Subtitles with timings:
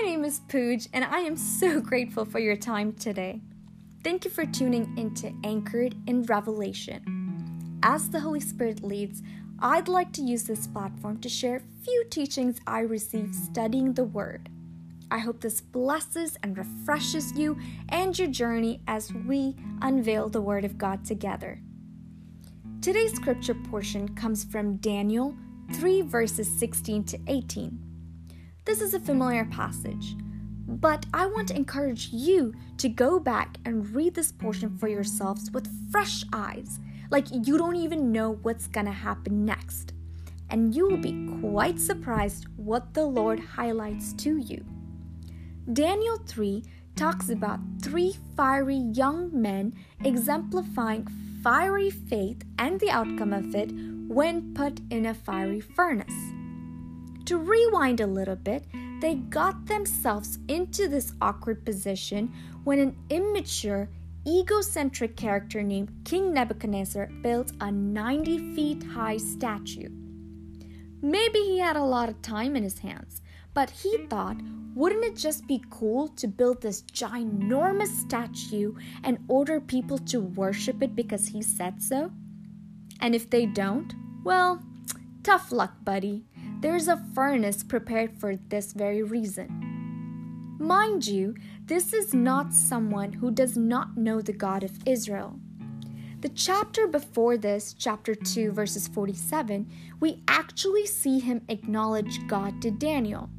[0.00, 3.42] My name is Pooj, and I am so grateful for your time today.
[4.02, 7.78] Thank you for tuning into Anchored in Revelation.
[7.82, 9.20] As the Holy Spirit leads,
[9.58, 14.04] I'd like to use this platform to share a few teachings I received studying the
[14.04, 14.48] Word.
[15.10, 17.58] I hope this blesses and refreshes you
[17.90, 21.60] and your journey as we unveil the Word of God together.
[22.80, 25.36] Today's scripture portion comes from Daniel
[25.74, 27.89] 3, verses 16 to 18.
[28.66, 30.14] This is a familiar passage,
[30.66, 35.50] but I want to encourage you to go back and read this portion for yourselves
[35.50, 36.78] with fresh eyes,
[37.10, 39.94] like you don't even know what's gonna happen next.
[40.50, 44.64] And you will be quite surprised what the Lord highlights to you.
[45.72, 46.62] Daniel 3
[46.96, 49.72] talks about three fiery young men
[50.04, 51.06] exemplifying
[51.42, 53.70] fiery faith and the outcome of it
[54.06, 56.39] when put in a fiery furnace.
[57.30, 58.64] To rewind a little bit,
[59.00, 63.88] they got themselves into this awkward position when an immature,
[64.26, 69.90] egocentric character named King Nebuchadnezzar built a 90 feet high statue.
[71.02, 73.22] Maybe he had a lot of time in his hands,
[73.54, 74.38] but he thought,
[74.74, 80.82] wouldn't it just be cool to build this ginormous statue and order people to worship
[80.82, 82.10] it because he said so?
[83.00, 83.94] And if they don't,
[84.24, 84.64] well,
[85.22, 86.24] tough luck, buddy.
[86.60, 90.56] There's a furnace prepared for this very reason.
[90.58, 95.40] Mind you, this is not someone who does not know the God of Israel.
[96.20, 102.70] The chapter before this, chapter 2, verses 47, we actually see him acknowledge God to
[102.70, 103.30] Daniel.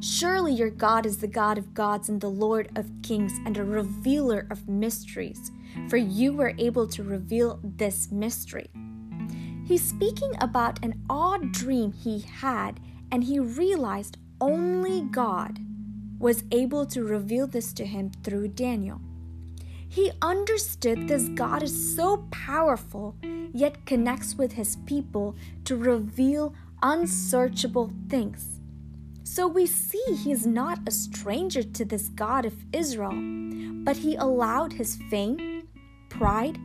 [0.00, 3.64] Surely your God is the God of gods and the Lord of kings and a
[3.64, 5.52] revealer of mysteries,
[5.90, 8.70] for you were able to reveal this mystery.
[9.70, 12.80] He's speaking about an odd dream he had,
[13.12, 15.60] and he realized only God
[16.18, 19.00] was able to reveal this to him through Daniel.
[19.88, 23.14] He understood this God is so powerful,
[23.52, 25.36] yet connects with his people
[25.66, 28.58] to reveal unsearchable things.
[29.22, 33.14] So we see he's not a stranger to this God of Israel,
[33.84, 35.68] but he allowed his fame,
[36.08, 36.58] pride,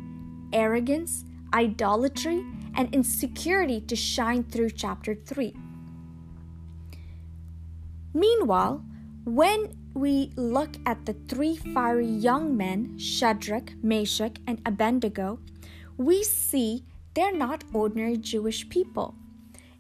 [0.52, 1.24] arrogance,
[1.54, 2.44] idolatry,
[2.76, 5.54] and insecurity to shine through chapter 3.
[8.14, 8.84] Meanwhile,
[9.26, 15.40] when we look at the three fiery young men, Shadrach, Meshach, and Abednego,
[15.98, 19.16] we see they're not ordinary Jewish people.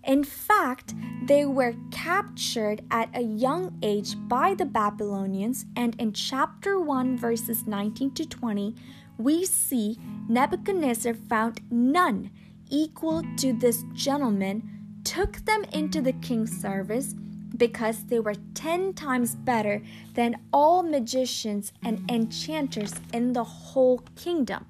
[0.03, 0.93] In fact,
[1.25, 7.65] they were captured at a young age by the Babylonians, and in chapter 1, verses
[7.65, 8.75] 19 to 20,
[9.17, 9.97] we see
[10.29, 12.29] Nebuchadnezzar found none
[12.75, 14.61] equal to this gentleman,
[15.05, 17.15] took them into the king's service
[17.55, 19.81] because they were 10 times better
[20.13, 24.65] than all magicians and enchanters in the whole kingdom.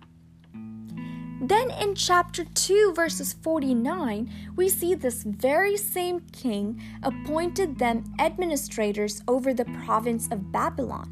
[1.42, 9.24] Then in chapter 2, verses 49, we see this very same king appointed them administrators
[9.28, 11.12] over the province of Babylon.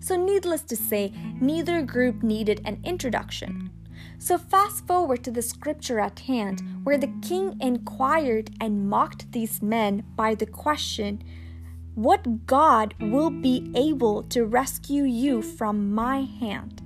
[0.00, 3.70] So, needless to say, neither group needed an introduction.
[4.18, 9.62] So, fast forward to the scripture at hand, where the king inquired and mocked these
[9.62, 11.22] men by the question,
[11.94, 16.82] What God will be able to rescue you from my hand?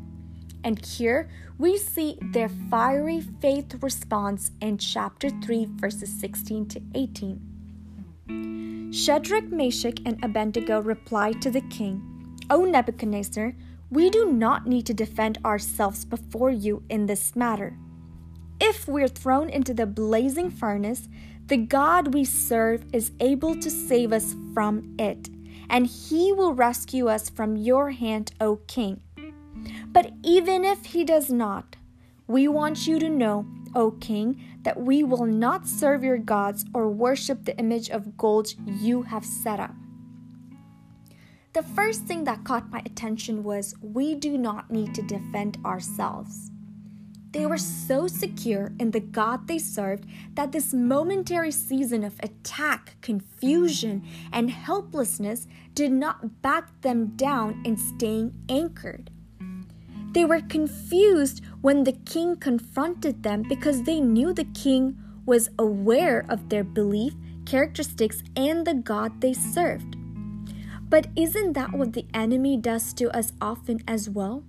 [0.64, 1.28] And here
[1.58, 8.92] we see their fiery faith response in chapter 3, verses 16 to 18.
[8.92, 12.02] Shadrach, Meshach, and Abednego replied to the king,
[12.50, 13.54] O Nebuchadnezzar,
[13.92, 17.76] we do not need to defend ourselves before you in this matter.
[18.58, 21.10] If we're thrown into the blazing furnace,
[21.46, 25.28] the God we serve is able to save us from it,
[25.68, 29.02] and he will rescue us from your hand, O king.
[29.88, 31.76] But even if he does not,
[32.26, 36.88] we want you to know, O king, that we will not serve your gods or
[36.88, 39.74] worship the image of gold you have set up.
[41.52, 46.50] The first thing that caught my attention was we do not need to defend ourselves.
[47.32, 52.96] They were so secure in the God they served that this momentary season of attack,
[53.02, 54.02] confusion,
[54.32, 59.10] and helplessness did not back them down in staying anchored.
[60.12, 66.24] They were confused when the king confronted them because they knew the king was aware
[66.30, 67.14] of their belief,
[67.44, 69.96] characteristics, and the God they served.
[70.92, 74.44] But isn't that what the enemy does to us often as well?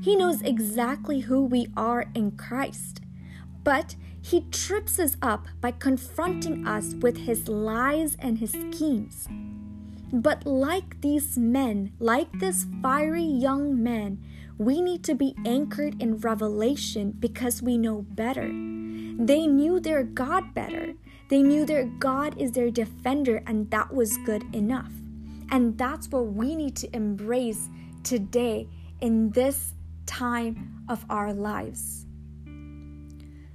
[0.00, 3.00] He knows exactly who we are in Christ,
[3.64, 9.26] but he trips us up by confronting us with his lies and his schemes.
[10.12, 14.22] But like these men, like this fiery young man,
[14.56, 18.46] we need to be anchored in revelation because we know better.
[18.46, 20.94] They knew their God better.
[21.28, 24.92] They knew their God is their defender, and that was good enough.
[25.50, 27.68] And that's what we need to embrace
[28.02, 28.68] today
[29.00, 29.74] in this
[30.06, 32.06] time of our lives.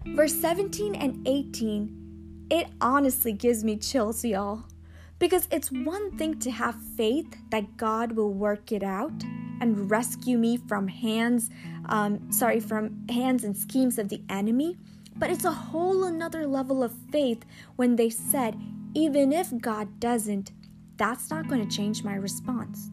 [0.05, 4.63] Verse 17 and 18, it honestly gives me chills, y'all.
[5.17, 9.23] Because it's one thing to have faith that God will work it out
[9.61, 11.49] and rescue me from hands,
[11.85, 14.77] um, sorry, from hands and schemes of the enemy.
[15.15, 17.45] But it's a whole another level of faith
[17.77, 18.59] when they said,
[18.93, 20.51] even if God doesn't,
[21.03, 22.89] that's not going to change my response.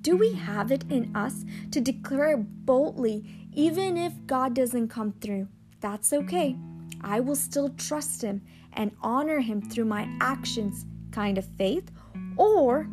[0.00, 5.46] Do we have it in us to declare boldly, even if God doesn't come through?
[5.80, 6.56] That's okay.
[7.02, 8.40] I will still trust Him
[8.72, 11.90] and honor Him through my actions kind of faith?
[12.38, 12.88] Or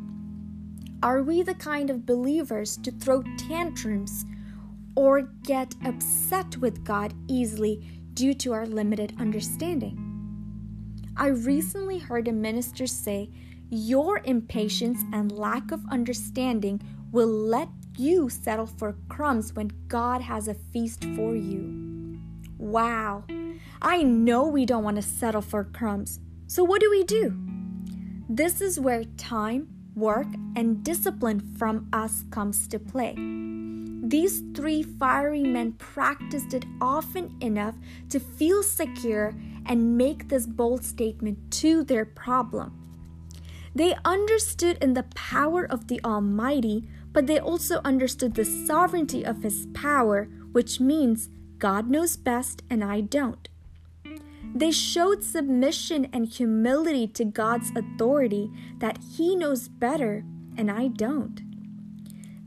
[1.02, 4.26] are we the kind of believers to throw tantrums
[4.98, 7.82] or get upset with God easily
[8.14, 10.04] due to our limited understanding?
[11.16, 13.30] I recently heard a minister say,
[13.70, 16.82] Your impatience and lack of understanding
[17.12, 17.68] will let
[17.98, 22.20] you settle for crumbs when God has a feast for you.
[22.58, 23.26] Wow,
[23.82, 26.20] I know we don't want to settle for crumbs.
[26.48, 27.38] So, what do we do?
[28.30, 33.16] This is where time, work, and discipline from us comes to play.
[33.18, 37.76] These three fiery men practiced it often enough
[38.10, 39.34] to feel secure
[39.66, 42.87] and make this bold statement to their problem.
[43.78, 49.44] They understood in the power of the Almighty, but they also understood the sovereignty of
[49.44, 51.30] His power, which means
[51.60, 53.48] God knows best and I don't.
[54.56, 60.26] They showed submission and humility to God's authority that He knows better
[60.58, 61.40] and I don't.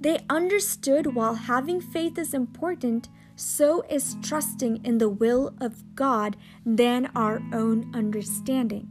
[0.01, 6.37] They understood while having faith is important, so is trusting in the will of God
[6.67, 8.89] than our own understanding.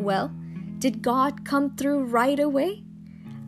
[0.00, 0.32] Well,
[0.80, 2.84] did God come through right away?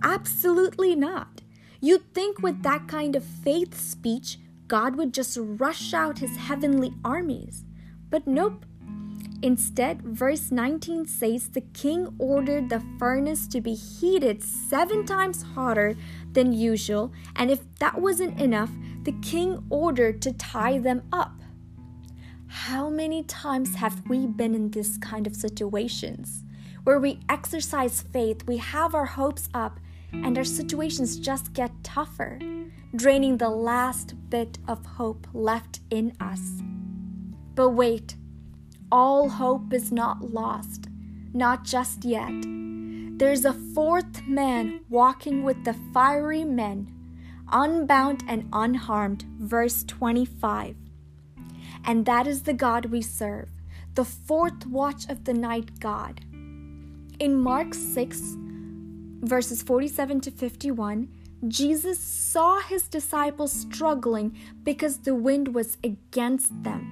[0.02, 1.40] Absolutely not.
[1.80, 4.38] You'd think with that kind of faith speech,
[4.68, 7.64] God would just rush out his heavenly armies.
[8.10, 8.66] But nope.
[9.40, 15.96] Instead, verse 19 says the king ordered the furnace to be heated seven times hotter
[16.32, 18.70] than usual, and if that wasn't enough,
[19.04, 21.40] the king ordered to tie them up.
[22.46, 26.44] How many times have we been in this kind of situations
[26.84, 29.78] where we exercise faith, we have our hopes up,
[30.12, 32.38] and our situations just get tougher,
[32.94, 36.62] draining the last bit of hope left in us?
[37.54, 38.16] But wait,
[38.90, 40.88] all hope is not lost,
[41.32, 42.32] not just yet.
[43.18, 46.92] There's a fourth man walking with the fiery men,
[47.50, 49.24] unbound and unharmed.
[49.38, 50.76] Verse 25.
[51.84, 53.48] And that is the God we serve,
[53.94, 56.20] the fourth watch of the night God.
[57.22, 58.20] In Mark 6,
[59.20, 61.08] verses 47 to 51,
[61.46, 66.82] Jesus saw his disciples struggling because the wind was against them.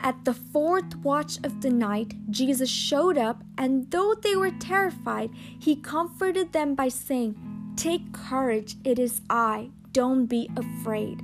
[0.00, 5.30] At the fourth watch of the night, Jesus showed up, and though they were terrified,
[5.60, 7.36] he comforted them by saying,
[7.76, 11.22] Take courage, it is I, don't be afraid.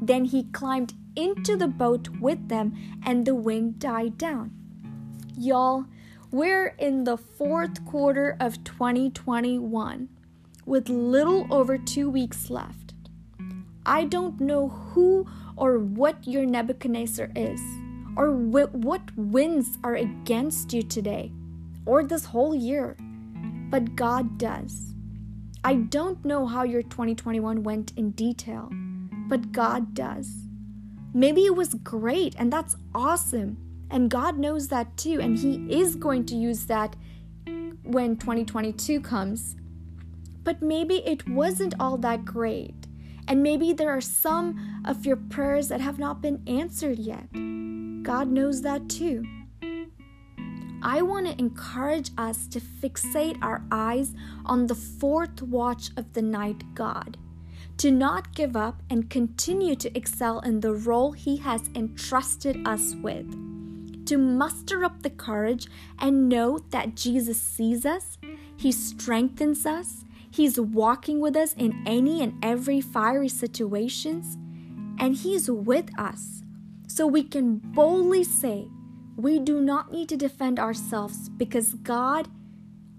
[0.00, 2.74] Then he climbed into the boat with them,
[3.06, 4.50] and the wind died down.
[5.38, 5.86] Y'all,
[6.32, 10.08] we're in the fourth quarter of 2021
[10.64, 12.94] with little over two weeks left.
[13.84, 17.60] I don't know who or what your Nebuchadnezzar is
[18.16, 21.30] or wh- what winds are against you today
[21.84, 22.96] or this whole year,
[23.68, 24.94] but God does.
[25.62, 28.70] I don't know how your 2021 went in detail,
[29.28, 30.46] but God does.
[31.12, 33.58] Maybe it was great and that's awesome,
[33.92, 36.96] and God knows that too, and He is going to use that
[37.82, 39.54] when 2022 comes.
[40.42, 42.86] But maybe it wasn't all that great,
[43.28, 47.30] and maybe there are some of your prayers that have not been answered yet.
[48.02, 49.24] God knows that too.
[50.82, 54.14] I want to encourage us to fixate our eyes
[54.46, 57.18] on the fourth watch of the night God,
[57.76, 62.96] to not give up and continue to excel in the role He has entrusted us
[62.96, 63.51] with,
[64.12, 68.18] to muster up the courage and know that Jesus sees us,
[68.58, 74.36] He strengthens us, He's walking with us in any and every fiery situations,
[74.98, 76.42] and He's with us.
[76.88, 78.68] So we can boldly say,
[79.16, 82.28] we do not need to defend ourselves because God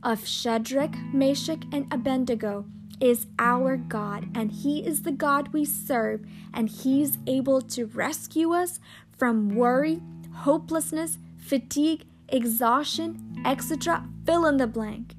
[0.01, 2.65] of Shadrach, Meshach, and Abednego
[2.99, 8.51] is our God, and He is the God we serve, and He's able to rescue
[8.51, 8.79] us
[9.15, 10.01] from worry,
[10.33, 14.07] hopelessness, fatigue, exhaustion, etc.
[14.25, 15.15] Fill in the blank.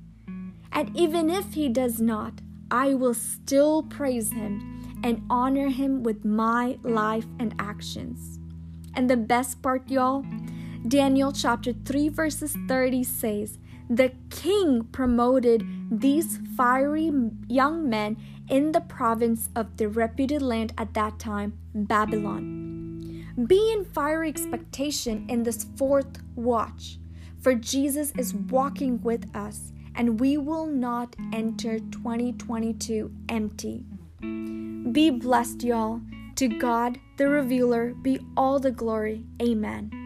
[0.72, 2.40] And even if He does not,
[2.70, 8.38] I will still praise Him and honor Him with my life and actions.
[8.94, 10.24] And the best part, y'all,
[10.86, 17.12] Daniel chapter 3, verses 30 says, The king promoted these fiery
[17.48, 18.16] young men
[18.48, 22.73] in the province of the reputed land at that time, Babylon.
[23.42, 26.98] Be in fiery expectation in this fourth watch,
[27.40, 33.84] for Jesus is walking with us, and we will not enter 2022 empty.
[34.92, 36.00] Be blessed, y'all.
[36.36, 39.24] To God, the revealer, be all the glory.
[39.42, 40.03] Amen.